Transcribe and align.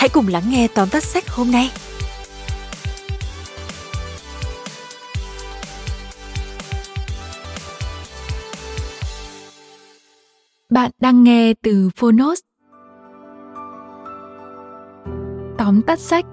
hãy 0.00 0.08
cùng 0.08 0.28
lắng 0.28 0.42
nghe 0.48 0.68
tóm 0.74 0.88
tắt 0.88 1.04
sách 1.04 1.28
hôm 1.28 1.50
nay. 1.50 1.70
Bạn 10.70 10.90
đang 11.00 11.24
nghe 11.24 11.54
từ 11.62 11.90
Phonos. 11.96 12.38
Tóm 15.58 15.82
tắt 15.82 15.98
sách, 15.98 16.24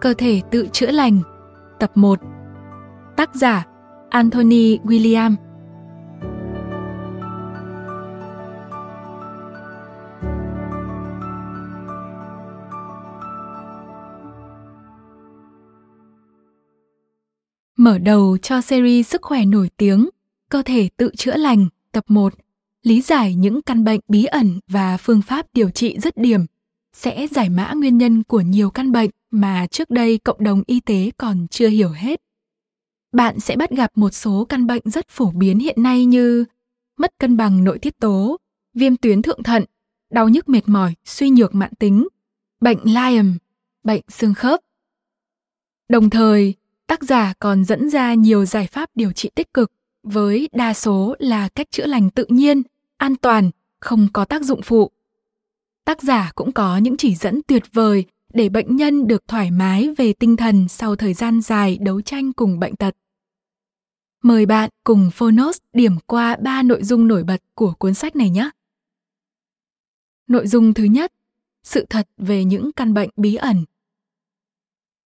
Cơ 0.00 0.14
thể 0.18 0.40
tự 0.50 0.68
chữa 0.72 0.90
lành, 0.90 1.20
Tập 1.80 1.90
1 1.94 2.18
Tác 3.16 3.34
giả, 3.34 3.64
Anthony 4.10 4.78
William 4.78 5.45
Mở 17.86 17.98
đầu 17.98 18.38
cho 18.38 18.60
series 18.60 19.08
sức 19.08 19.22
khỏe 19.22 19.44
nổi 19.44 19.70
tiếng 19.76 20.08
Cơ 20.50 20.62
thể 20.62 20.88
tự 20.96 21.10
chữa 21.16 21.36
lành 21.36 21.68
tập 21.92 22.04
1 22.08 22.34
lý 22.82 23.00
giải 23.00 23.34
những 23.34 23.62
căn 23.62 23.84
bệnh 23.84 24.00
bí 24.08 24.24
ẩn 24.24 24.60
và 24.68 24.96
phương 24.96 25.22
pháp 25.22 25.46
điều 25.52 25.70
trị 25.70 25.98
dứt 25.98 26.16
điểm 26.16 26.40
sẽ 26.92 27.26
giải 27.30 27.48
mã 27.48 27.72
nguyên 27.72 27.98
nhân 27.98 28.22
của 28.22 28.40
nhiều 28.40 28.70
căn 28.70 28.92
bệnh 28.92 29.10
mà 29.30 29.66
trước 29.66 29.90
đây 29.90 30.18
cộng 30.18 30.44
đồng 30.44 30.62
y 30.66 30.80
tế 30.80 31.10
còn 31.16 31.46
chưa 31.50 31.68
hiểu 31.68 31.90
hết. 31.90 32.20
Bạn 33.12 33.40
sẽ 33.40 33.56
bắt 33.56 33.70
gặp 33.70 33.90
một 33.94 34.10
số 34.10 34.46
căn 34.48 34.66
bệnh 34.66 34.82
rất 34.84 35.08
phổ 35.08 35.30
biến 35.30 35.58
hiện 35.58 35.82
nay 35.82 36.04
như 36.04 36.44
mất 36.96 37.18
cân 37.18 37.36
bằng 37.36 37.64
nội 37.64 37.78
tiết 37.78 37.98
tố, 37.98 38.36
viêm 38.74 38.96
tuyến 38.96 39.22
thượng 39.22 39.42
thận, 39.42 39.64
đau 40.10 40.28
nhức 40.28 40.48
mệt 40.48 40.62
mỏi, 40.66 40.94
suy 41.04 41.30
nhược 41.30 41.54
mãn 41.54 41.74
tính, 41.74 42.08
bệnh 42.60 42.78
Lyme, 42.84 43.32
bệnh 43.84 44.02
xương 44.08 44.34
khớp. 44.34 44.60
Đồng 45.88 46.10
thời, 46.10 46.54
tác 46.86 47.02
giả 47.02 47.32
còn 47.38 47.64
dẫn 47.64 47.90
ra 47.90 48.14
nhiều 48.14 48.44
giải 48.44 48.66
pháp 48.66 48.90
điều 48.94 49.12
trị 49.12 49.30
tích 49.34 49.54
cực 49.54 49.72
với 50.02 50.48
đa 50.52 50.74
số 50.74 51.16
là 51.18 51.48
cách 51.48 51.70
chữa 51.70 51.86
lành 51.86 52.10
tự 52.10 52.26
nhiên, 52.28 52.62
an 52.96 53.16
toàn, 53.16 53.50
không 53.80 54.08
có 54.12 54.24
tác 54.24 54.42
dụng 54.42 54.62
phụ. 54.62 54.90
Tác 55.84 56.02
giả 56.02 56.32
cũng 56.34 56.52
có 56.52 56.78
những 56.78 56.96
chỉ 56.96 57.14
dẫn 57.14 57.40
tuyệt 57.46 57.62
vời 57.72 58.04
để 58.32 58.48
bệnh 58.48 58.76
nhân 58.76 59.06
được 59.06 59.28
thoải 59.28 59.50
mái 59.50 59.94
về 59.98 60.12
tinh 60.12 60.36
thần 60.36 60.68
sau 60.68 60.96
thời 60.96 61.14
gian 61.14 61.40
dài 61.40 61.78
đấu 61.80 62.00
tranh 62.00 62.32
cùng 62.32 62.58
bệnh 62.58 62.76
tật. 62.76 62.96
Mời 64.22 64.46
bạn 64.46 64.70
cùng 64.84 65.10
Phonos 65.12 65.58
điểm 65.72 65.92
qua 66.06 66.36
ba 66.36 66.62
nội 66.62 66.84
dung 66.84 67.08
nổi 67.08 67.24
bật 67.24 67.42
của 67.54 67.72
cuốn 67.78 67.94
sách 67.94 68.16
này 68.16 68.30
nhé. 68.30 68.50
Nội 70.26 70.46
dung 70.46 70.74
thứ 70.74 70.84
nhất, 70.84 71.12
sự 71.62 71.86
thật 71.90 72.08
về 72.16 72.44
những 72.44 72.72
căn 72.72 72.94
bệnh 72.94 73.10
bí 73.16 73.34
ẩn. 73.34 73.64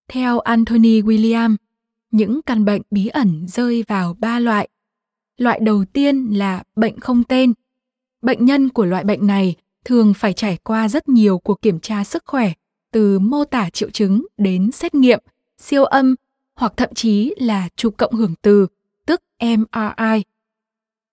Theo 0.09 0.39
Anthony 0.39 1.01
William, 1.03 1.57
những 2.11 2.43
căn 2.43 2.65
bệnh 2.65 2.83
bí 2.91 3.07
ẩn 3.07 3.47
rơi 3.49 3.85
vào 3.89 4.15
ba 4.15 4.39
loại. 4.39 4.69
Loại 5.37 5.61
đầu 5.61 5.85
tiên 5.93 6.27
là 6.33 6.63
bệnh 6.77 7.01
không 7.01 7.25
tên. 7.25 7.53
Bệnh 8.23 8.45
nhân 8.45 8.69
của 8.69 8.85
loại 8.85 9.05
bệnh 9.05 9.27
này 9.27 9.55
thường 9.85 10.15
phải 10.15 10.33
trải 10.33 10.59
qua 10.65 10.89
rất 10.89 11.09
nhiều 11.09 11.39
cuộc 11.39 11.63
kiểm 11.63 11.81
tra 11.81 12.05
sức 12.05 12.23
khỏe, 12.27 12.53
từ 12.93 13.19
mô 13.19 13.45
tả 13.45 13.71
triệu 13.71 13.91
chứng 13.91 14.27
đến 14.39 14.73
xét 14.73 14.95
nghiệm, 14.95 15.21
siêu 15.59 15.85
âm 15.85 16.15
hoặc 16.55 16.73
thậm 16.77 16.95
chí 16.95 17.35
là 17.39 17.69
chụp 17.77 17.95
cộng 17.97 18.15
hưởng 18.15 18.35
từ, 18.43 18.67
tức 19.07 19.23
MRI. 19.41 20.23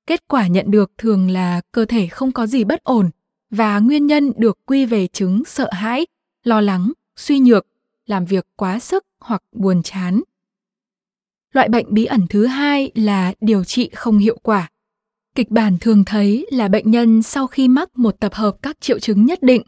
Kết 0.08 0.28
quả 0.28 0.47
nhận 0.47 0.72
được 0.72 0.91
thường 0.97 1.31
là 1.31 1.62
cơ 1.72 1.85
thể 1.85 2.08
không 2.08 2.31
có 2.31 2.47
gì 2.47 2.64
bất 2.64 2.84
ổn 2.84 3.09
và 3.50 3.79
nguyên 3.79 4.08
nhân 4.08 4.31
được 4.38 4.58
quy 4.66 4.85
về 4.85 5.08
chứng 5.08 5.46
sợ 5.46 5.69
hãi, 5.72 6.08
lo 6.44 6.62
lắng, 6.62 6.91
suy 7.16 7.40
nhược, 7.40 7.68
làm 8.06 8.25
việc 8.25 8.47
quá 8.56 8.79
sức 8.79 9.06
hoặc 9.19 9.44
buồn 9.52 9.84
chán. 9.84 10.22
Loại 11.57 11.69
bệnh 11.69 11.94
bí 11.94 12.06
ẩn 12.06 12.28
thứ 12.29 12.45
hai 12.45 12.91
là 12.95 13.34
điều 13.41 13.63
trị 13.63 13.90
không 13.94 14.18
hiệu 14.18 14.38
quả. 14.44 14.69
Kịch 15.35 15.51
bản 15.51 15.78
thường 15.81 16.06
thấy 16.06 16.45
là 16.51 16.68
bệnh 16.68 16.91
nhân 16.91 17.22
sau 17.22 17.47
khi 17.47 17.68
mắc 17.68 17.97
một 17.97 18.19
tập 18.19 18.34
hợp 18.34 18.56
các 18.62 18.81
triệu 18.81 19.00
chứng 19.00 19.25
nhất 19.25 19.44
định, 19.44 19.62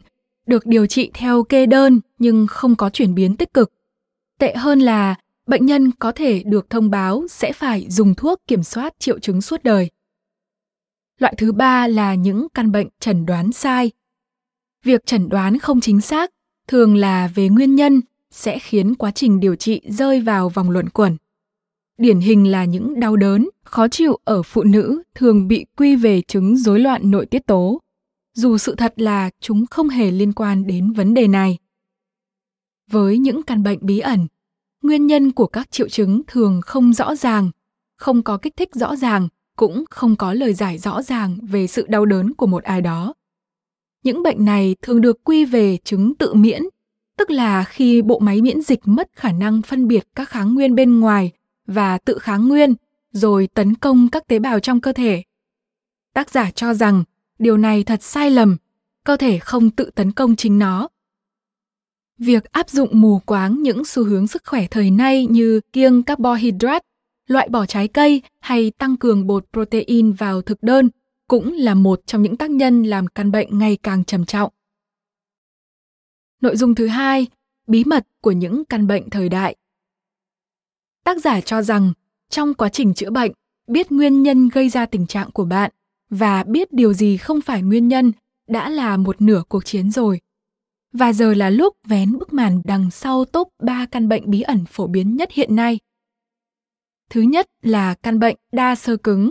được 0.46 0.66
điều 0.66 0.86
trị 0.86 1.10
theo 1.14 1.42
kê 1.42 1.66
đơn 1.66 2.00
nhưng 2.18 2.46
không 2.46 2.76
có 2.76 2.90
chuyển 2.90 3.14
biến 3.14 3.36
tích 3.36 3.54
cực. 3.54 3.72
Tệ 4.38 4.54
hơn 4.56 4.80
là, 4.80 5.14
bệnh 5.46 5.66
nhân 5.66 5.90
có 5.98 6.12
thể 6.12 6.42
được 6.46 6.70
thông 6.70 6.90
báo 6.90 7.24
sẽ 7.30 7.52
phải 7.52 7.86
dùng 7.88 8.14
thuốc 8.14 8.38
kiểm 8.46 8.62
soát 8.62 8.94
triệu 8.98 9.18
chứng 9.18 9.42
suốt 9.42 9.62
đời. 9.64 9.90
Loại 11.18 11.34
thứ 11.38 11.52
ba 11.52 11.86
là 11.86 12.14
những 12.14 12.46
căn 12.54 12.72
bệnh 12.72 12.88
chẩn 13.00 13.26
đoán 13.26 13.52
sai. 13.52 13.90
Việc 14.84 15.06
chẩn 15.06 15.28
đoán 15.28 15.58
không 15.58 15.80
chính 15.80 16.00
xác 16.00 16.30
thường 16.68 16.96
là 16.96 17.30
về 17.34 17.48
nguyên 17.48 17.74
nhân, 17.74 18.00
sẽ 18.30 18.58
khiến 18.58 18.94
quá 18.94 19.10
trình 19.10 19.40
điều 19.40 19.56
trị 19.56 19.80
rơi 19.84 20.20
vào 20.20 20.48
vòng 20.48 20.70
luẩn 20.70 20.88
quẩn 20.88 21.16
điển 22.00 22.20
hình 22.20 22.50
là 22.50 22.64
những 22.64 23.00
đau 23.00 23.16
đớn, 23.16 23.48
khó 23.64 23.88
chịu 23.88 24.18
ở 24.24 24.42
phụ 24.42 24.62
nữ 24.62 25.02
thường 25.14 25.48
bị 25.48 25.66
quy 25.76 25.96
về 25.96 26.22
chứng 26.22 26.56
rối 26.56 26.80
loạn 26.80 27.10
nội 27.10 27.26
tiết 27.26 27.46
tố, 27.46 27.80
dù 28.34 28.58
sự 28.58 28.74
thật 28.74 28.94
là 28.96 29.30
chúng 29.40 29.66
không 29.66 29.88
hề 29.88 30.10
liên 30.10 30.32
quan 30.32 30.66
đến 30.66 30.92
vấn 30.92 31.14
đề 31.14 31.28
này. 31.28 31.58
Với 32.90 33.18
những 33.18 33.42
căn 33.42 33.62
bệnh 33.62 33.78
bí 33.82 33.98
ẩn, 33.98 34.26
nguyên 34.82 35.06
nhân 35.06 35.32
của 35.32 35.46
các 35.46 35.70
triệu 35.70 35.88
chứng 35.88 36.22
thường 36.26 36.60
không 36.60 36.92
rõ 36.92 37.14
ràng, 37.14 37.50
không 37.96 38.22
có 38.22 38.36
kích 38.36 38.56
thích 38.56 38.74
rõ 38.74 38.96
ràng, 38.96 39.28
cũng 39.56 39.84
không 39.90 40.16
có 40.16 40.34
lời 40.34 40.54
giải 40.54 40.78
rõ 40.78 41.02
ràng 41.02 41.38
về 41.42 41.66
sự 41.66 41.86
đau 41.88 42.06
đớn 42.06 42.34
của 42.34 42.46
một 42.46 42.64
ai 42.64 42.80
đó. 42.80 43.14
Những 44.04 44.22
bệnh 44.22 44.44
này 44.44 44.76
thường 44.82 45.00
được 45.00 45.24
quy 45.24 45.44
về 45.44 45.76
chứng 45.84 46.14
tự 46.14 46.34
miễn, 46.34 46.62
tức 47.18 47.30
là 47.30 47.64
khi 47.64 48.02
bộ 48.02 48.18
máy 48.18 48.42
miễn 48.42 48.62
dịch 48.62 48.80
mất 48.84 49.10
khả 49.14 49.32
năng 49.32 49.62
phân 49.62 49.88
biệt 49.88 50.08
các 50.14 50.28
kháng 50.28 50.54
nguyên 50.54 50.74
bên 50.74 51.00
ngoài 51.00 51.32
và 51.70 51.98
tự 51.98 52.18
kháng 52.18 52.48
nguyên 52.48 52.74
rồi 53.12 53.48
tấn 53.54 53.74
công 53.74 54.08
các 54.10 54.26
tế 54.26 54.38
bào 54.38 54.60
trong 54.60 54.80
cơ 54.80 54.92
thể 54.92 55.22
tác 56.14 56.30
giả 56.30 56.50
cho 56.50 56.74
rằng 56.74 57.04
điều 57.38 57.56
này 57.56 57.84
thật 57.84 58.02
sai 58.02 58.30
lầm 58.30 58.56
cơ 59.04 59.16
thể 59.16 59.38
không 59.38 59.70
tự 59.70 59.90
tấn 59.94 60.12
công 60.12 60.36
chính 60.36 60.58
nó 60.58 60.88
việc 62.18 62.52
áp 62.52 62.70
dụng 62.70 62.88
mù 62.92 63.18
quáng 63.18 63.62
những 63.62 63.84
xu 63.84 64.04
hướng 64.04 64.26
sức 64.26 64.42
khỏe 64.46 64.66
thời 64.70 64.90
nay 64.90 65.26
như 65.26 65.60
kiêng 65.72 66.02
carbohydrate 66.02 66.86
loại 67.26 67.48
bỏ 67.48 67.66
trái 67.66 67.88
cây 67.88 68.22
hay 68.40 68.70
tăng 68.70 68.96
cường 68.96 69.26
bột 69.26 69.46
protein 69.52 70.12
vào 70.12 70.42
thực 70.42 70.62
đơn 70.62 70.88
cũng 71.28 71.52
là 71.52 71.74
một 71.74 72.02
trong 72.06 72.22
những 72.22 72.36
tác 72.36 72.50
nhân 72.50 72.82
làm 72.82 73.06
căn 73.06 73.30
bệnh 73.30 73.58
ngày 73.58 73.78
càng 73.82 74.04
trầm 74.04 74.24
trọng. 74.24 74.52
Nội 76.40 76.56
dung 76.56 76.74
thứ 76.74 76.86
hai, 76.86 77.26
bí 77.66 77.84
mật 77.84 78.06
của 78.20 78.32
những 78.32 78.64
căn 78.64 78.86
bệnh 78.86 79.10
thời 79.10 79.28
đại. 79.28 79.56
Tác 81.04 81.18
giả 81.18 81.40
cho 81.40 81.62
rằng 81.62 81.92
trong 82.30 82.54
quá 82.54 82.68
trình 82.68 82.94
chữa 82.94 83.10
bệnh, 83.10 83.32
biết 83.66 83.92
nguyên 83.92 84.22
nhân 84.22 84.48
gây 84.48 84.68
ra 84.68 84.86
tình 84.86 85.06
trạng 85.06 85.30
của 85.30 85.44
bạn 85.44 85.70
và 86.10 86.42
biết 86.42 86.72
điều 86.72 86.92
gì 86.92 87.16
không 87.16 87.40
phải 87.40 87.62
nguyên 87.62 87.88
nhân 87.88 88.12
đã 88.48 88.70
là 88.70 88.96
một 88.96 89.22
nửa 89.22 89.42
cuộc 89.48 89.64
chiến 89.64 89.90
rồi. 89.90 90.20
Và 90.92 91.12
giờ 91.12 91.34
là 91.34 91.50
lúc 91.50 91.76
vén 91.86 92.18
bức 92.18 92.32
màn 92.32 92.60
đằng 92.64 92.90
sau 92.90 93.24
top 93.24 93.48
3 93.62 93.86
căn 93.86 94.08
bệnh 94.08 94.30
bí 94.30 94.40
ẩn 94.40 94.64
phổ 94.66 94.86
biến 94.86 95.16
nhất 95.16 95.30
hiện 95.32 95.56
nay. 95.56 95.78
Thứ 97.10 97.20
nhất 97.20 97.46
là 97.62 97.94
căn 97.94 98.18
bệnh 98.18 98.36
đa 98.52 98.74
sơ 98.74 98.96
cứng. 98.96 99.30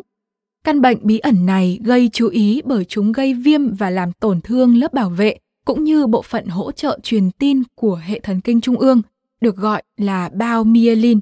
Căn 0.63 0.81
bệnh 0.81 0.97
bí 1.01 1.19
ẩn 1.19 1.45
này 1.45 1.79
gây 1.83 2.09
chú 2.13 2.27
ý 2.27 2.61
bởi 2.65 2.85
chúng 2.85 3.11
gây 3.11 3.33
viêm 3.33 3.73
và 3.73 3.89
làm 3.89 4.11
tổn 4.11 4.41
thương 4.41 4.75
lớp 4.75 4.93
bảo 4.93 5.09
vệ 5.09 5.37
cũng 5.65 5.83
như 5.83 6.07
bộ 6.07 6.21
phận 6.21 6.47
hỗ 6.47 6.71
trợ 6.71 6.99
truyền 7.03 7.31
tin 7.31 7.63
của 7.75 7.95
hệ 7.95 8.19
thần 8.19 8.41
kinh 8.41 8.61
trung 8.61 8.75
ương, 8.75 9.01
được 9.41 9.55
gọi 9.55 9.83
là 9.97 10.29
bao 10.29 10.63
myelin. 10.63 11.19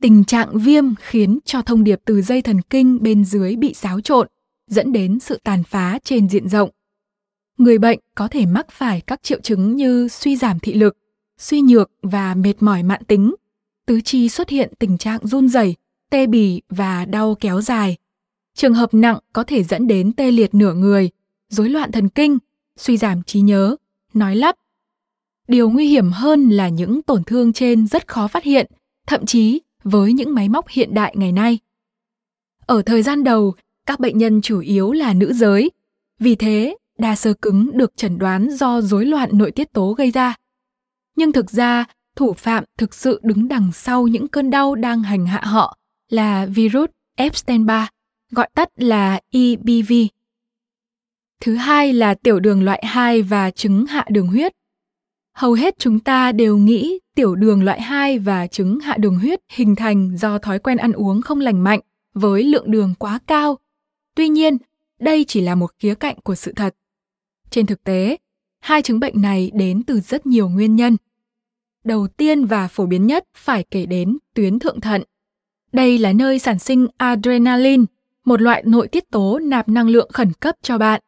Tình 0.00 0.24
trạng 0.24 0.58
viêm 0.58 0.94
khiến 0.94 1.38
cho 1.44 1.62
thông 1.62 1.84
điệp 1.84 2.00
từ 2.04 2.22
dây 2.22 2.42
thần 2.42 2.62
kinh 2.62 3.02
bên 3.02 3.24
dưới 3.24 3.56
bị 3.56 3.74
xáo 3.74 4.00
trộn, 4.00 4.28
dẫn 4.66 4.92
đến 4.92 5.20
sự 5.20 5.38
tàn 5.44 5.62
phá 5.64 5.98
trên 6.04 6.28
diện 6.28 6.48
rộng. 6.48 6.70
Người 7.58 7.78
bệnh 7.78 7.98
có 8.14 8.28
thể 8.28 8.46
mắc 8.46 8.66
phải 8.70 9.00
các 9.00 9.22
triệu 9.22 9.40
chứng 9.40 9.76
như 9.76 10.08
suy 10.08 10.36
giảm 10.36 10.58
thị 10.58 10.74
lực, 10.74 10.96
suy 11.38 11.60
nhược 11.60 11.90
và 12.02 12.34
mệt 12.34 12.54
mỏi 12.60 12.82
mãn 12.82 13.04
tính. 13.04 13.34
Tứ 13.86 14.00
chi 14.00 14.28
xuất 14.28 14.48
hiện 14.48 14.72
tình 14.78 14.98
trạng 14.98 15.26
run 15.26 15.48
rẩy, 15.48 15.74
tê 16.10 16.26
bì 16.26 16.60
và 16.68 17.04
đau 17.04 17.34
kéo 17.34 17.60
dài. 17.60 17.96
Trường 18.54 18.74
hợp 18.74 18.94
nặng 18.94 19.18
có 19.32 19.44
thể 19.44 19.62
dẫn 19.62 19.86
đến 19.86 20.12
tê 20.12 20.30
liệt 20.30 20.54
nửa 20.54 20.74
người, 20.74 21.10
rối 21.48 21.68
loạn 21.68 21.92
thần 21.92 22.08
kinh, 22.08 22.38
suy 22.76 22.96
giảm 22.96 23.22
trí 23.22 23.40
nhớ, 23.40 23.76
nói 24.14 24.36
lắp. 24.36 24.56
Điều 25.48 25.70
nguy 25.70 25.88
hiểm 25.88 26.10
hơn 26.12 26.48
là 26.48 26.68
những 26.68 27.02
tổn 27.02 27.24
thương 27.24 27.52
trên 27.52 27.86
rất 27.86 28.08
khó 28.08 28.28
phát 28.28 28.44
hiện, 28.44 28.66
thậm 29.06 29.26
chí 29.26 29.60
với 29.82 30.12
những 30.12 30.34
máy 30.34 30.48
móc 30.48 30.68
hiện 30.68 30.94
đại 30.94 31.14
ngày 31.16 31.32
nay. 31.32 31.58
Ở 32.66 32.82
thời 32.82 33.02
gian 33.02 33.24
đầu, 33.24 33.54
các 33.86 34.00
bệnh 34.00 34.18
nhân 34.18 34.40
chủ 34.40 34.60
yếu 34.60 34.92
là 34.92 35.14
nữ 35.14 35.32
giới, 35.32 35.70
vì 36.18 36.34
thế 36.34 36.76
đa 36.98 37.14
sơ 37.16 37.34
cứng 37.34 37.78
được 37.78 37.96
chẩn 37.96 38.18
đoán 38.18 38.50
do 38.50 38.80
rối 38.80 39.06
loạn 39.06 39.30
nội 39.32 39.50
tiết 39.50 39.72
tố 39.72 39.92
gây 39.92 40.10
ra. 40.10 40.34
Nhưng 41.16 41.32
thực 41.32 41.50
ra, 41.50 41.84
thủ 42.16 42.32
phạm 42.32 42.64
thực 42.78 42.94
sự 42.94 43.20
đứng 43.22 43.48
đằng 43.48 43.72
sau 43.72 44.06
những 44.06 44.28
cơn 44.28 44.50
đau 44.50 44.74
đang 44.74 45.02
hành 45.02 45.26
hạ 45.26 45.40
họ 45.44 45.78
là 46.08 46.46
virus 46.46 46.90
Epstein-Barr, 47.16 47.86
gọi 48.30 48.48
tắt 48.54 48.68
là 48.76 49.20
EBV. 49.30 49.92
Thứ 51.40 51.54
hai 51.54 51.92
là 51.92 52.14
tiểu 52.14 52.40
đường 52.40 52.62
loại 52.62 52.82
2 52.86 53.22
và 53.22 53.50
chứng 53.50 53.86
hạ 53.86 54.06
đường 54.10 54.26
huyết. 54.26 54.52
Hầu 55.32 55.52
hết 55.52 55.78
chúng 55.78 56.00
ta 56.00 56.32
đều 56.32 56.56
nghĩ 56.56 56.98
tiểu 57.20 57.34
đường 57.34 57.62
loại 57.62 57.80
2 57.80 58.18
và 58.18 58.46
chứng 58.46 58.80
hạ 58.80 58.96
đường 58.96 59.18
huyết 59.18 59.40
hình 59.48 59.76
thành 59.76 60.16
do 60.16 60.38
thói 60.38 60.58
quen 60.58 60.76
ăn 60.76 60.92
uống 60.92 61.22
không 61.22 61.40
lành 61.40 61.64
mạnh 61.64 61.80
với 62.14 62.44
lượng 62.44 62.70
đường 62.70 62.94
quá 62.98 63.18
cao. 63.26 63.58
Tuy 64.14 64.28
nhiên, 64.28 64.56
đây 64.98 65.24
chỉ 65.28 65.40
là 65.40 65.54
một 65.54 65.70
khía 65.78 65.94
cạnh 65.94 66.16
của 66.24 66.34
sự 66.34 66.52
thật. 66.56 66.74
Trên 67.50 67.66
thực 67.66 67.84
tế, 67.84 68.16
hai 68.60 68.82
chứng 68.82 69.00
bệnh 69.00 69.20
này 69.20 69.50
đến 69.54 69.82
từ 69.82 70.00
rất 70.00 70.26
nhiều 70.26 70.48
nguyên 70.48 70.76
nhân. 70.76 70.96
Đầu 71.84 72.08
tiên 72.08 72.44
và 72.44 72.68
phổ 72.68 72.86
biến 72.86 73.06
nhất 73.06 73.24
phải 73.34 73.64
kể 73.70 73.86
đến 73.86 74.18
tuyến 74.34 74.58
thượng 74.58 74.80
thận. 74.80 75.02
Đây 75.72 75.98
là 75.98 76.12
nơi 76.12 76.38
sản 76.38 76.58
sinh 76.58 76.86
adrenaline, 76.96 77.84
một 78.24 78.42
loại 78.42 78.62
nội 78.66 78.88
tiết 78.88 79.10
tố 79.10 79.38
nạp 79.38 79.68
năng 79.68 79.88
lượng 79.88 80.10
khẩn 80.12 80.32
cấp 80.32 80.54
cho 80.62 80.78
bạn. 80.78 81.00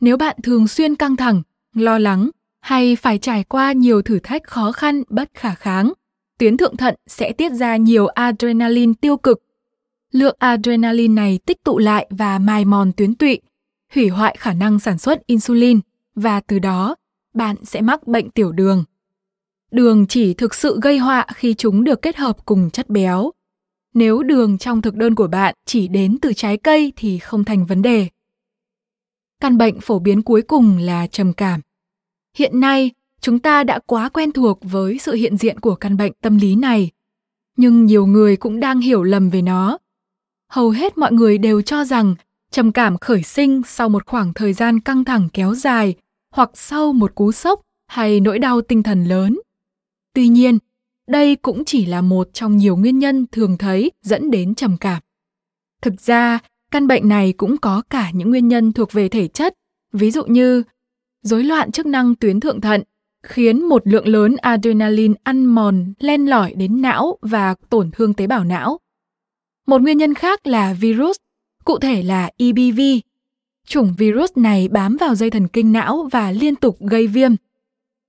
Nếu 0.00 0.16
bạn 0.16 0.36
thường 0.42 0.68
xuyên 0.68 0.94
căng 0.94 1.16
thẳng, 1.16 1.42
lo 1.74 1.98
lắng 1.98 2.30
hay 2.62 2.96
phải 2.96 3.18
trải 3.18 3.44
qua 3.44 3.72
nhiều 3.72 4.02
thử 4.02 4.18
thách 4.18 4.44
khó 4.44 4.72
khăn 4.72 5.02
bất 5.08 5.30
khả 5.34 5.54
kháng, 5.54 5.92
tuyến 6.38 6.56
thượng 6.56 6.76
thận 6.76 6.94
sẽ 7.06 7.32
tiết 7.32 7.52
ra 7.52 7.76
nhiều 7.76 8.06
adrenaline 8.06 8.92
tiêu 9.00 9.16
cực. 9.16 9.42
Lượng 10.12 10.36
adrenaline 10.38 11.14
này 11.14 11.38
tích 11.46 11.64
tụ 11.64 11.78
lại 11.78 12.06
và 12.10 12.38
mài 12.38 12.64
mòn 12.64 12.92
tuyến 12.96 13.14
tụy, 13.14 13.40
hủy 13.94 14.08
hoại 14.08 14.36
khả 14.38 14.52
năng 14.52 14.78
sản 14.78 14.98
xuất 14.98 15.26
insulin 15.26 15.80
và 16.14 16.40
từ 16.40 16.58
đó 16.58 16.96
bạn 17.34 17.56
sẽ 17.64 17.80
mắc 17.80 18.06
bệnh 18.06 18.30
tiểu 18.30 18.52
đường. 18.52 18.84
Đường 19.70 20.06
chỉ 20.06 20.34
thực 20.34 20.54
sự 20.54 20.78
gây 20.82 20.98
họa 20.98 21.26
khi 21.34 21.54
chúng 21.54 21.84
được 21.84 22.02
kết 22.02 22.16
hợp 22.16 22.46
cùng 22.46 22.70
chất 22.70 22.88
béo. 22.88 23.30
Nếu 23.94 24.22
đường 24.22 24.58
trong 24.58 24.82
thực 24.82 24.94
đơn 24.94 25.14
của 25.14 25.26
bạn 25.26 25.54
chỉ 25.66 25.88
đến 25.88 26.18
từ 26.22 26.32
trái 26.32 26.56
cây 26.56 26.92
thì 26.96 27.18
không 27.18 27.44
thành 27.44 27.66
vấn 27.66 27.82
đề. 27.82 28.08
Căn 29.40 29.58
bệnh 29.58 29.80
phổ 29.80 29.98
biến 29.98 30.22
cuối 30.22 30.42
cùng 30.42 30.78
là 30.78 31.06
trầm 31.06 31.32
cảm. 31.32 31.60
Hiện 32.36 32.60
nay, 32.60 32.90
chúng 33.20 33.38
ta 33.38 33.64
đã 33.64 33.78
quá 33.86 34.08
quen 34.08 34.32
thuộc 34.32 34.58
với 34.62 34.98
sự 34.98 35.12
hiện 35.12 35.36
diện 35.36 35.60
của 35.60 35.74
căn 35.74 35.96
bệnh 35.96 36.12
tâm 36.20 36.36
lý 36.36 36.56
này, 36.56 36.90
nhưng 37.56 37.86
nhiều 37.86 38.06
người 38.06 38.36
cũng 38.36 38.60
đang 38.60 38.80
hiểu 38.80 39.02
lầm 39.02 39.30
về 39.30 39.42
nó. 39.42 39.78
Hầu 40.48 40.70
hết 40.70 40.98
mọi 40.98 41.12
người 41.12 41.38
đều 41.38 41.62
cho 41.62 41.84
rằng 41.84 42.14
trầm 42.50 42.72
cảm 42.72 42.98
khởi 42.98 43.22
sinh 43.22 43.62
sau 43.66 43.88
một 43.88 44.06
khoảng 44.06 44.34
thời 44.34 44.52
gian 44.52 44.80
căng 44.80 45.04
thẳng 45.04 45.28
kéo 45.32 45.54
dài 45.54 45.94
hoặc 46.30 46.50
sau 46.54 46.92
một 46.92 47.14
cú 47.14 47.32
sốc 47.32 47.60
hay 47.86 48.20
nỗi 48.20 48.38
đau 48.38 48.60
tinh 48.60 48.82
thần 48.82 49.04
lớn. 49.04 49.38
Tuy 50.14 50.28
nhiên, 50.28 50.58
đây 51.08 51.36
cũng 51.36 51.64
chỉ 51.64 51.86
là 51.86 52.00
một 52.00 52.28
trong 52.32 52.56
nhiều 52.56 52.76
nguyên 52.76 52.98
nhân 52.98 53.26
thường 53.32 53.58
thấy 53.58 53.90
dẫn 54.02 54.30
đến 54.30 54.54
trầm 54.54 54.76
cảm. 54.80 55.02
Thực 55.82 56.00
ra, 56.00 56.38
căn 56.70 56.86
bệnh 56.86 57.08
này 57.08 57.32
cũng 57.32 57.56
có 57.56 57.82
cả 57.90 58.10
những 58.10 58.30
nguyên 58.30 58.48
nhân 58.48 58.72
thuộc 58.72 58.92
về 58.92 59.08
thể 59.08 59.28
chất, 59.28 59.54
ví 59.92 60.10
dụ 60.10 60.24
như 60.24 60.62
rối 61.22 61.44
loạn 61.44 61.72
chức 61.72 61.86
năng 61.86 62.14
tuyến 62.14 62.40
thượng 62.40 62.60
thận, 62.60 62.82
khiến 63.22 63.68
một 63.68 63.82
lượng 63.86 64.08
lớn 64.08 64.36
adrenaline 64.36 65.14
ăn 65.22 65.44
mòn 65.44 65.92
len 65.98 66.26
lỏi 66.26 66.54
đến 66.54 66.82
não 66.82 67.18
và 67.20 67.54
tổn 67.70 67.90
thương 67.90 68.14
tế 68.14 68.26
bào 68.26 68.44
não. 68.44 68.78
Một 69.66 69.82
nguyên 69.82 69.98
nhân 69.98 70.14
khác 70.14 70.46
là 70.46 70.72
virus, 70.72 71.16
cụ 71.64 71.78
thể 71.78 72.02
là 72.02 72.30
EBV. 72.36 72.80
Chủng 73.66 73.94
virus 73.98 74.30
này 74.36 74.68
bám 74.68 74.96
vào 74.96 75.14
dây 75.14 75.30
thần 75.30 75.48
kinh 75.48 75.72
não 75.72 76.08
và 76.12 76.30
liên 76.32 76.56
tục 76.56 76.76
gây 76.80 77.06
viêm. 77.06 77.32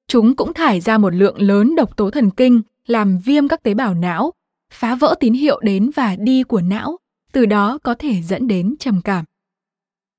Chúng 0.08 0.36
cũng 0.36 0.54
thải 0.54 0.80
ra 0.82 0.98
một 0.98 1.14
lượng 1.14 1.42
lớn 1.42 1.76
độc 1.76 1.98
tố 1.98 2.12
thần 2.12 2.30
kinh 2.30 2.62
làm 2.86 3.18
viêm 3.18 3.48
các 3.48 3.64
tế 3.64 3.74
bào 3.74 3.94
não, 3.94 4.32
phá 4.74 4.96
vỡ 4.96 5.16
tín 5.20 5.34
hiệu 5.34 5.60
đến 5.64 5.92
và 5.96 6.16
đi 6.16 6.44
của 6.44 6.62
não, 6.62 6.98
từ 7.32 7.46
đó 7.46 7.78
có 7.84 7.94
thể 7.94 8.22
dẫn 8.22 8.48
đến 8.48 8.76
trầm 8.80 9.02
cảm. 9.04 9.26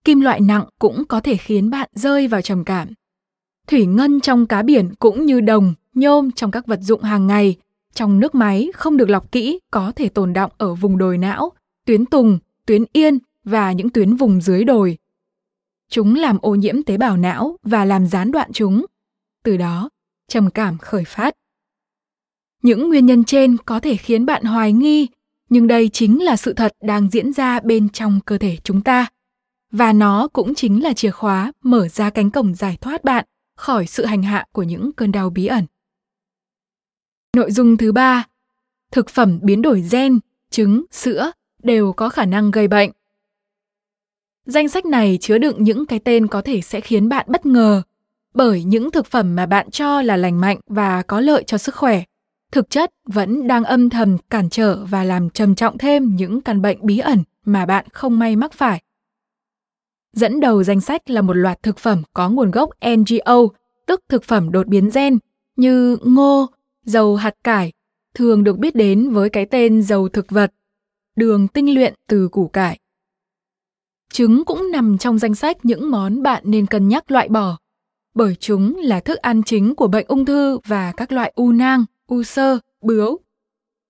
Kim 0.05 0.21
loại 0.21 0.41
nặng 0.41 0.65
cũng 0.79 1.05
có 1.05 1.21
thể 1.21 1.37
khiến 1.37 1.71
bạn 1.71 1.89
rơi 1.95 2.29
vào 2.29 2.43
trầm 2.43 2.65
cảm. 2.65 2.89
Thủy 3.67 3.87
ngân 3.87 4.21
trong 4.21 4.47
cá 4.47 4.63
biển 4.63 4.95
cũng 4.99 5.27
như 5.27 5.41
đồng, 5.41 5.75
nhôm 5.95 6.31
trong 6.31 6.51
các 6.51 6.67
vật 6.67 6.79
dụng 6.83 7.03
hàng 7.03 7.27
ngày, 7.27 7.57
trong 7.95 8.21
nước 8.21 8.35
máy 8.35 8.71
không 8.75 8.97
được 8.97 9.09
lọc 9.09 9.33
kỹ 9.33 9.59
có 9.71 9.93
thể 9.97 10.09
tồn 10.09 10.33
động 10.33 10.53
ở 10.59 10.75
vùng 10.75 10.99
đồi 10.99 11.19
não, 11.19 11.53
tuyến 11.87 12.07
tùng, 12.07 12.39
tuyến 12.67 12.85
yên 12.93 13.19
và 13.45 13.73
những 13.73 13.91
tuyến 13.91 14.15
vùng 14.15 14.41
dưới 14.41 14.65
đồi. 14.65 14.99
Chúng 15.91 16.15
làm 16.15 16.39
ô 16.43 16.55
nhiễm 16.55 16.83
tế 16.83 16.97
bào 16.97 17.17
não 17.17 17.57
và 17.63 17.85
làm 17.85 18.07
gián 18.07 18.33
đoạn 18.33 18.53
chúng. 18.53 18.87
Từ 19.45 19.57
đó, 19.57 19.89
trầm 20.29 20.51
cảm 20.51 20.79
khởi 20.79 21.05
phát. 21.05 21.35
Những 22.63 22.89
nguyên 22.89 23.07
nhân 23.07 23.25
trên 23.25 23.57
có 23.67 23.81
thể 23.81 23.97
khiến 23.97 24.27
bạn 24.27 24.45
hoài 24.45 24.73
nghi, 24.73 25.09
nhưng 25.49 25.67
đây 25.67 25.89
chính 25.89 26.23
là 26.25 26.37
sự 26.37 26.53
thật 26.53 26.73
đang 26.83 27.11
diễn 27.11 27.33
ra 27.33 27.61
bên 27.61 27.89
trong 27.89 28.21
cơ 28.27 28.39
thể 28.39 28.59
chúng 28.65 28.81
ta. 28.81 29.07
Và 29.77 29.93
nó 29.93 30.29
cũng 30.33 30.55
chính 30.55 30.83
là 30.83 30.93
chìa 30.93 31.11
khóa 31.11 31.53
mở 31.63 31.89
ra 31.89 32.11
cánh 32.11 32.31
cổng 32.31 32.55
giải 32.55 32.79
thoát 32.81 33.05
bạn 33.05 33.25
khỏi 33.57 33.87
sự 33.87 34.05
hành 34.05 34.23
hạ 34.23 34.47
của 34.53 34.63
những 34.63 34.93
cơn 34.93 35.13
đau 35.13 35.31
bí 35.31 35.47
ẩn. 35.47 35.67
Nội 37.37 37.51
dung 37.51 37.77
thứ 37.77 37.93
ba, 37.93 38.27
thực 38.93 39.11
phẩm 39.11 39.39
biến 39.43 39.63
đổi 39.63 39.85
gen, 39.91 40.19
trứng, 40.51 40.85
sữa 40.91 41.33
đều 41.63 41.93
có 41.93 42.09
khả 42.09 42.25
năng 42.25 42.51
gây 42.51 42.69
bệnh. 42.69 42.91
Danh 44.47 44.69
sách 44.69 44.87
này 44.87 45.19
chứa 45.21 45.39
đựng 45.39 45.65
những 45.65 45.87
cái 45.87 45.99
tên 45.99 46.27
có 46.27 46.43
thể 46.43 46.61
sẽ 46.61 46.81
khiến 46.81 47.09
bạn 47.09 47.27
bất 47.29 47.47
ngờ 47.47 47.83
bởi 48.35 48.65
những 48.65 48.91
thực 48.91 49.07
phẩm 49.07 49.37
mà 49.37 49.47
bạn 49.47 49.71
cho 49.71 50.03
là 50.03 50.17
lành 50.17 50.41
mạnh 50.41 50.59
và 50.67 51.03
có 51.03 51.21
lợi 51.21 51.45
cho 51.47 51.59
sức 51.59 51.75
khỏe 51.75 52.03
thực 52.53 52.71
chất 52.71 52.91
vẫn 53.07 53.47
đang 53.47 53.65
âm 53.65 53.91
thầm 53.91 54.19
cản 54.31 54.51
trở 54.51 54.85
và 54.85 55.05
làm 55.05 55.31
trầm 55.31 55.55
trọng 55.55 55.79
thêm 55.79 56.17
những 56.17 56.41
căn 56.41 56.63
bệnh 56.63 56.87
bí 56.87 56.99
ẩn 56.99 57.23
mà 57.45 57.67
bạn 57.67 57.87
không 57.93 58.19
may 58.19 58.37
mắc 58.37 58.53
phải. 58.53 58.83
Dẫn 60.15 60.41
đầu 60.41 60.63
danh 60.63 60.81
sách 60.81 61.11
là 61.11 61.23
một 61.23 61.33
loạt 61.33 61.63
thực 61.63 61.79
phẩm 61.79 62.03
có 62.13 62.29
nguồn 62.31 62.51
gốc 62.51 62.71
NGO, 62.97 63.47
tức 63.87 64.01
thực 64.09 64.25
phẩm 64.25 64.53
đột 64.53 64.67
biến 64.67 64.91
gen, 64.95 65.19
như 65.57 65.97
ngô, 66.05 66.47
dầu 66.85 67.17
hạt 67.17 67.35
cải, 67.45 67.73
thường 68.15 68.45
được 68.45 68.59
biết 68.59 68.75
đến 68.75 69.11
với 69.11 69.31
cái 69.31 69.47
tên 69.47 69.83
dầu 69.83 70.09
thực 70.09 70.31
vật, 70.31 70.53
đường 71.17 71.49
tinh 71.49 71.75
luyện 71.75 71.95
từ 72.09 72.29
củ 72.29 72.49
cải. 72.49 72.79
Trứng 74.13 74.45
cũng 74.45 74.71
nằm 74.73 74.99
trong 74.99 75.19
danh 75.19 75.35
sách 75.35 75.57
những 75.63 75.91
món 75.91 76.23
bạn 76.23 76.43
nên 76.47 76.67
cân 76.67 76.89
nhắc 76.89 77.11
loại 77.11 77.29
bỏ, 77.29 77.59
bởi 78.15 78.35
chúng 78.35 78.77
là 78.77 79.01
thức 79.01 79.19
ăn 79.19 79.43
chính 79.43 79.75
của 79.75 79.89
bệnh 79.89 80.07
ung 80.09 80.25
thư 80.25 80.59
và 80.67 80.93
các 80.93 81.13
loại 81.13 81.33
u 81.35 81.53
nang, 81.53 81.85
u 82.07 82.23
sơ, 82.23 82.59
bướu. 82.81 83.21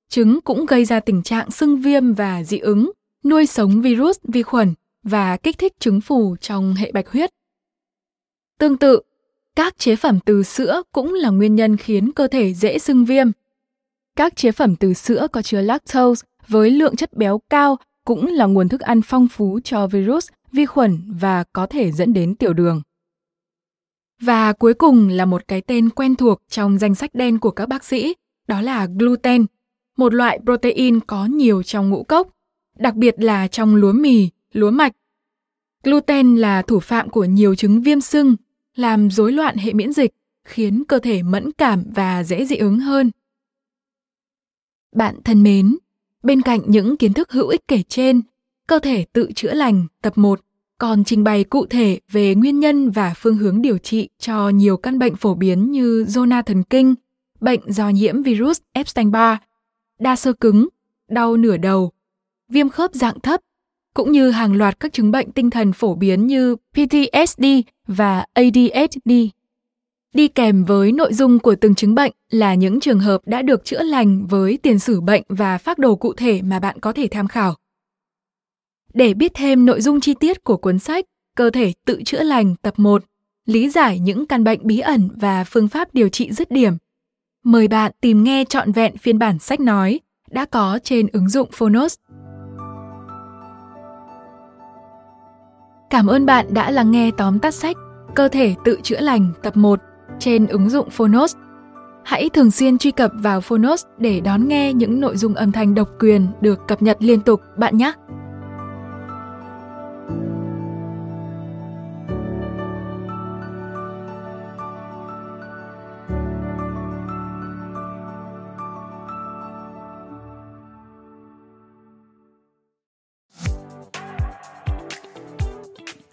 Trứng 0.08 0.40
cũng 0.40 0.66
gây 0.66 0.84
ra 0.84 1.00
tình 1.00 1.22
trạng 1.22 1.50
sưng 1.50 1.80
viêm 1.80 2.12
và 2.12 2.42
dị 2.42 2.58
ứng, 2.58 2.90
nuôi 3.24 3.46
sống 3.46 3.80
virus, 3.80 4.18
vi 4.22 4.42
khuẩn 4.42 4.74
và 5.04 5.36
kích 5.36 5.58
thích 5.58 5.80
trứng 5.80 6.00
phù 6.00 6.36
trong 6.36 6.74
hệ 6.74 6.92
bạch 6.92 7.08
huyết. 7.08 7.30
Tương 8.58 8.76
tự, 8.76 9.00
các 9.56 9.78
chế 9.78 9.96
phẩm 9.96 10.18
từ 10.24 10.42
sữa 10.42 10.82
cũng 10.92 11.14
là 11.14 11.30
nguyên 11.30 11.54
nhân 11.54 11.76
khiến 11.76 12.12
cơ 12.12 12.28
thể 12.28 12.54
dễ 12.54 12.78
sưng 12.78 13.04
viêm. 13.04 13.30
Các 14.16 14.36
chế 14.36 14.52
phẩm 14.52 14.76
từ 14.76 14.94
sữa 14.94 15.26
có 15.32 15.42
chứa 15.42 15.60
lactose 15.60 16.26
với 16.48 16.70
lượng 16.70 16.96
chất 16.96 17.12
béo 17.12 17.40
cao 17.50 17.76
cũng 18.04 18.26
là 18.26 18.46
nguồn 18.46 18.68
thức 18.68 18.80
ăn 18.80 19.00
phong 19.02 19.28
phú 19.28 19.60
cho 19.64 19.86
virus, 19.86 20.28
vi 20.52 20.66
khuẩn 20.66 20.98
và 21.20 21.44
có 21.52 21.66
thể 21.66 21.92
dẫn 21.92 22.12
đến 22.12 22.34
tiểu 22.34 22.52
đường. 22.52 22.82
Và 24.20 24.52
cuối 24.52 24.74
cùng 24.74 25.08
là 25.08 25.24
một 25.24 25.48
cái 25.48 25.60
tên 25.60 25.90
quen 25.90 26.16
thuộc 26.16 26.42
trong 26.48 26.78
danh 26.78 26.94
sách 26.94 27.14
đen 27.14 27.38
của 27.38 27.50
các 27.50 27.66
bác 27.66 27.84
sĩ, 27.84 28.14
đó 28.48 28.60
là 28.60 28.86
gluten, 28.86 29.46
một 29.96 30.14
loại 30.14 30.38
protein 30.44 31.00
có 31.00 31.26
nhiều 31.26 31.62
trong 31.62 31.90
ngũ 31.90 32.02
cốc, 32.02 32.28
đặc 32.78 32.94
biệt 32.94 33.14
là 33.18 33.48
trong 33.48 33.74
lúa 33.74 33.92
mì, 33.92 34.28
lúa 34.54 34.70
mạch. 34.70 34.92
Gluten 35.84 36.36
là 36.36 36.62
thủ 36.62 36.80
phạm 36.80 37.08
của 37.08 37.24
nhiều 37.24 37.54
chứng 37.54 37.82
viêm 37.82 38.00
sưng, 38.00 38.36
làm 38.74 39.10
rối 39.10 39.32
loạn 39.32 39.56
hệ 39.56 39.72
miễn 39.72 39.92
dịch, 39.92 40.10
khiến 40.44 40.84
cơ 40.88 40.98
thể 40.98 41.22
mẫn 41.22 41.52
cảm 41.52 41.84
và 41.94 42.24
dễ 42.24 42.44
dị 42.44 42.56
ứng 42.56 42.80
hơn. 42.80 43.10
Bạn 44.96 45.16
thân 45.24 45.42
mến, 45.42 45.76
bên 46.22 46.42
cạnh 46.42 46.60
những 46.66 46.96
kiến 46.96 47.12
thức 47.12 47.32
hữu 47.32 47.48
ích 47.48 47.68
kể 47.68 47.82
trên, 47.88 48.22
cơ 48.66 48.78
thể 48.78 49.04
tự 49.12 49.32
chữa 49.34 49.52
lành 49.52 49.86
tập 50.02 50.18
1 50.18 50.40
còn 50.78 51.04
trình 51.04 51.24
bày 51.24 51.44
cụ 51.44 51.66
thể 51.66 52.00
về 52.10 52.34
nguyên 52.34 52.60
nhân 52.60 52.90
và 52.90 53.14
phương 53.16 53.36
hướng 53.36 53.62
điều 53.62 53.78
trị 53.78 54.08
cho 54.18 54.48
nhiều 54.48 54.76
căn 54.76 54.98
bệnh 54.98 55.16
phổ 55.16 55.34
biến 55.34 55.70
như 55.70 56.04
zona 56.04 56.42
thần 56.42 56.62
kinh, 56.62 56.94
bệnh 57.40 57.60
do 57.66 57.88
nhiễm 57.88 58.22
virus 58.22 58.60
Epstein-Barr, 58.72 59.36
đa 59.98 60.16
sơ 60.16 60.32
cứng, 60.32 60.68
đau 61.08 61.36
nửa 61.36 61.56
đầu, 61.56 61.92
viêm 62.48 62.68
khớp 62.68 62.94
dạng 62.94 63.20
thấp, 63.20 63.40
cũng 63.94 64.12
như 64.12 64.30
hàng 64.30 64.52
loạt 64.52 64.80
các 64.80 64.92
chứng 64.92 65.10
bệnh 65.10 65.32
tinh 65.32 65.50
thần 65.50 65.72
phổ 65.72 65.94
biến 65.94 66.26
như 66.26 66.56
PTSD 66.56 67.44
và 67.86 68.26
ADHD. 68.32 69.10
Đi 70.14 70.28
kèm 70.28 70.64
với 70.64 70.92
nội 70.92 71.14
dung 71.14 71.38
của 71.38 71.54
từng 71.54 71.74
chứng 71.74 71.94
bệnh 71.94 72.12
là 72.30 72.54
những 72.54 72.80
trường 72.80 73.00
hợp 73.00 73.20
đã 73.26 73.42
được 73.42 73.64
chữa 73.64 73.82
lành 73.82 74.26
với 74.26 74.58
tiền 74.62 74.78
sử 74.78 75.00
bệnh 75.00 75.22
và 75.28 75.58
phác 75.58 75.78
đồ 75.78 75.96
cụ 75.96 76.12
thể 76.12 76.42
mà 76.42 76.60
bạn 76.60 76.80
có 76.80 76.92
thể 76.92 77.08
tham 77.10 77.28
khảo. 77.28 77.54
Để 78.94 79.14
biết 79.14 79.32
thêm 79.34 79.66
nội 79.66 79.80
dung 79.80 80.00
chi 80.00 80.14
tiết 80.20 80.44
của 80.44 80.56
cuốn 80.56 80.78
sách 80.78 81.04
Cơ 81.36 81.50
thể 81.50 81.72
tự 81.86 82.02
chữa 82.02 82.22
lành 82.22 82.54
tập 82.62 82.74
1, 82.76 83.04
lý 83.46 83.70
giải 83.70 83.98
những 83.98 84.26
căn 84.26 84.44
bệnh 84.44 84.66
bí 84.66 84.78
ẩn 84.78 85.08
và 85.16 85.44
phương 85.44 85.68
pháp 85.68 85.94
điều 85.94 86.08
trị 86.08 86.32
dứt 86.32 86.50
điểm, 86.50 86.72
mời 87.44 87.68
bạn 87.68 87.92
tìm 88.00 88.24
nghe 88.24 88.44
trọn 88.48 88.72
vẹn 88.72 88.96
phiên 88.96 89.18
bản 89.18 89.38
sách 89.38 89.60
nói 89.60 90.00
đã 90.30 90.44
có 90.44 90.78
trên 90.84 91.06
ứng 91.12 91.28
dụng 91.28 91.48
Phonos. 91.52 91.94
Cảm 95.94 96.06
ơn 96.06 96.26
bạn 96.26 96.54
đã 96.54 96.70
lắng 96.70 96.90
nghe 96.90 97.10
tóm 97.16 97.38
tắt 97.38 97.54
sách 97.54 97.76
Cơ 98.14 98.28
thể 98.28 98.54
tự 98.64 98.78
chữa 98.82 99.00
lành, 99.00 99.32
tập 99.42 99.56
1 99.56 99.80
trên 100.18 100.46
ứng 100.46 100.70
dụng 100.70 100.90
Phonos. 100.90 101.36
Hãy 102.04 102.30
thường 102.30 102.50
xuyên 102.50 102.78
truy 102.78 102.90
cập 102.90 103.10
vào 103.14 103.40
Phonos 103.40 103.84
để 103.98 104.20
đón 104.20 104.48
nghe 104.48 104.72
những 104.72 105.00
nội 105.00 105.16
dung 105.16 105.34
âm 105.34 105.52
thanh 105.52 105.74
độc 105.74 105.88
quyền 106.00 106.28
được 106.40 106.68
cập 106.68 106.82
nhật 106.82 106.96
liên 107.00 107.20
tục, 107.20 107.40
bạn 107.56 107.76
nhé. 107.76 107.92